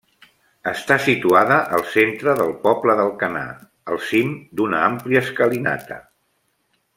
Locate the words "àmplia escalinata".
4.87-6.01